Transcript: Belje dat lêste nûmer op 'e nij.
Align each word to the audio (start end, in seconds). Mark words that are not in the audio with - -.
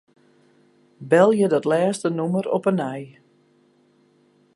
Belje 1.09 1.47
dat 1.53 1.65
lêste 1.71 2.07
nûmer 2.17 2.45
op 2.57 2.63
'e 2.69 2.73
nij. 2.81 3.03